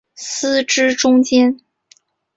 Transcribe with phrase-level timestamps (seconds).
[0.15, 1.57] 司职中坚。